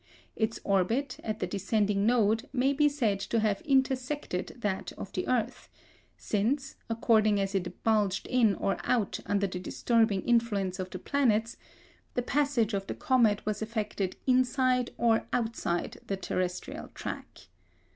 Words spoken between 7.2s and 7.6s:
as